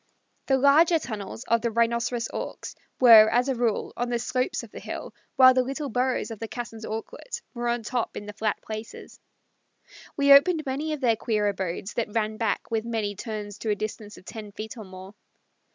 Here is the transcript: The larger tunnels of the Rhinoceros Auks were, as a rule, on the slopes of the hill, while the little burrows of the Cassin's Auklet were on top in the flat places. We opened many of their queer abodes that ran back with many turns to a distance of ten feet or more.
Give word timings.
The 0.47 0.57
larger 0.57 0.97
tunnels 0.97 1.43
of 1.43 1.61
the 1.61 1.69
Rhinoceros 1.69 2.27
Auks 2.33 2.73
were, 2.99 3.29
as 3.29 3.47
a 3.47 3.53
rule, 3.53 3.93
on 3.95 4.09
the 4.09 4.17
slopes 4.17 4.63
of 4.63 4.71
the 4.71 4.79
hill, 4.79 5.13
while 5.35 5.53
the 5.53 5.61
little 5.61 5.89
burrows 5.89 6.31
of 6.31 6.39
the 6.39 6.47
Cassin's 6.47 6.87
Auklet 6.87 7.39
were 7.53 7.67
on 7.67 7.83
top 7.83 8.17
in 8.17 8.25
the 8.25 8.33
flat 8.33 8.59
places. 8.63 9.19
We 10.17 10.33
opened 10.33 10.63
many 10.65 10.93
of 10.93 11.01
their 11.01 11.15
queer 11.17 11.47
abodes 11.49 11.93
that 11.93 12.11
ran 12.15 12.37
back 12.37 12.71
with 12.71 12.83
many 12.83 13.13
turns 13.15 13.59
to 13.59 13.69
a 13.69 13.75
distance 13.75 14.17
of 14.17 14.25
ten 14.25 14.51
feet 14.53 14.75
or 14.75 14.85
more. 14.85 15.13